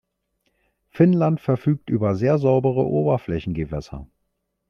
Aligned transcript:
Finnland 0.89 1.39
verfügt 1.39 1.91
über 1.91 2.15
sehr 2.15 2.39
saubere 2.39 2.87
Oberflächengewässer. 2.87 4.09